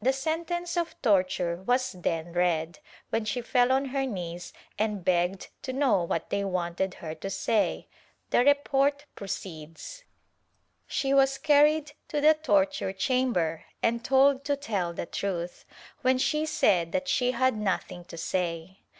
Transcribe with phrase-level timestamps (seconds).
[0.00, 2.78] The sentence of torture was then read,
[3.10, 7.28] when she fell on her knees and begged to know what they wanted her to
[7.28, 7.88] say.
[8.30, 10.04] The report proceeds:
[10.86, 15.64] She was carried to the torture chamber and told to tell the truth,
[16.02, 18.78] when she said that she had nothing to say.